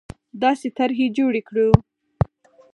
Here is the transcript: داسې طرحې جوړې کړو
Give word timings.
داسې 0.41 0.67
طرحې 0.77 1.07
جوړې 1.17 1.41
کړو 1.47 1.69